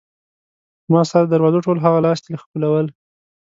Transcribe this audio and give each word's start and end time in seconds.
ما 0.91 1.01
ستا 1.09 1.19
د 1.23 1.27
دروازو 1.33 1.65
ټول 1.65 1.77
هغه 1.85 1.99
لاستي 2.05 2.33
ښکلول. 2.41 2.87